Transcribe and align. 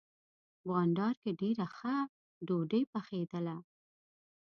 بانډار 0.67 1.15
کې 1.23 1.31
ډېره 1.41 1.65
ښه 1.75 1.95
ډوډۍ 2.47 2.83
پخېدله. 2.93 3.57